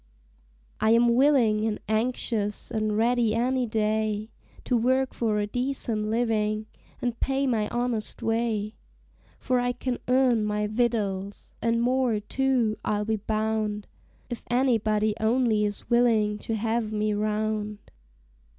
I 0.79 0.89
am 0.93 1.13
willin' 1.13 1.63
and 1.63 1.79
anxious 1.87 2.71
an' 2.71 2.93
ready 2.93 3.35
any 3.35 3.67
day 3.67 4.31
To 4.63 4.75
work 4.75 5.13
for 5.13 5.37
a 5.37 5.45
decent 5.45 6.07
livin', 6.09 6.65
an' 7.03 7.11
pay 7.19 7.45
my 7.45 7.67
honest 7.67 8.23
way; 8.23 8.73
For 9.37 9.59
I 9.59 9.73
can 9.73 9.99
earn 10.07 10.43
my 10.43 10.65
victuals, 10.65 11.51
an' 11.61 11.81
more 11.81 12.19
too, 12.19 12.79
I'll 12.83 13.05
be 13.05 13.17
bound, 13.17 13.85
If 14.27 14.41
anybody 14.49 15.13
only 15.19 15.65
is 15.65 15.87
willin' 15.87 16.39
to 16.39 16.55
have 16.55 16.91
me 16.91 17.13
round. 17.13 17.77